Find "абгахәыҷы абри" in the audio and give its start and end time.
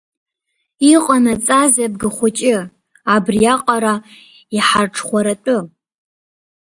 1.87-3.45